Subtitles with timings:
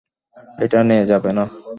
[0.57, 1.43] এটা নেয়া যাবে না।